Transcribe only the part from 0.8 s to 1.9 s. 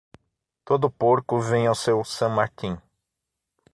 porco vem ao